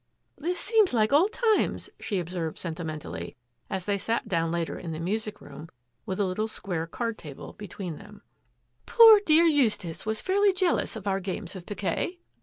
[0.45, 3.35] "This seems like old times," she observed senti mentally,
[3.69, 5.69] as they sat down later in the music room
[6.07, 7.99] with a little square card table between them.
[8.01, 11.67] A GAME OF PIQUET 149 "Poor dear Eustace was fairly jealous of our games of
[11.67, 12.17] piquet.'